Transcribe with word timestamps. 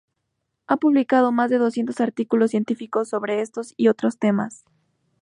Ha 0.65 0.77
publicado 0.77 1.31
más 1.31 1.51
de 1.51 1.59
doscientos 1.59 2.01
artículos 2.01 2.49
científicos 2.49 3.07
sobre 3.09 3.39
estos 3.41 3.75
y 3.77 3.87
otros 3.87 4.17
temas. 4.17 4.65